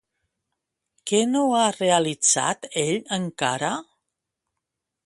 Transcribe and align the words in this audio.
Què 1.11 1.19
no 1.33 1.43
ha 1.57 1.67
realitzat 1.77 2.67
ell 2.87 2.99
encara? 3.21 3.73